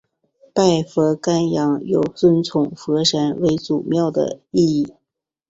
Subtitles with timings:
[0.51, 4.95] 拜佛钳羊有尊崇佛山为祖庙的意义。